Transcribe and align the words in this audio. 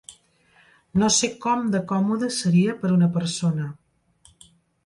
No 1.01 1.09
sé 1.17 1.29
com 1.43 1.69
de 1.75 1.81
còmode 1.93 2.31
seria 2.39 2.75
per 2.81 2.91
a 2.93 2.97
una 2.97 3.11
persona. 3.19 3.69